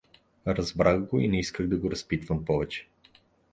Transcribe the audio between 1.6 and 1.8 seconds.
да